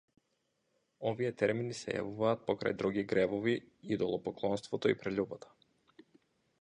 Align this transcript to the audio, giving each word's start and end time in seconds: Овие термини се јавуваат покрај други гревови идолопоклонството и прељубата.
Овие 1.09 1.31
термини 1.41 1.75
се 1.81 1.93
јавуваат 1.97 2.41
покрај 2.47 2.75
други 2.79 3.05
гревови 3.11 3.55
идолопоклонството 3.97 4.95
и 4.95 4.99
прељубата. 5.05 5.55